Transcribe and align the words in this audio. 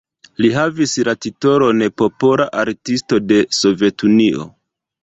Li 0.43 0.47
havis 0.53 0.95
la 1.09 1.15
titolon 1.25 1.85
Popola 2.03 2.49
Artisto 2.65 3.25
de 3.31 3.43
Sovetunio. 3.61 4.53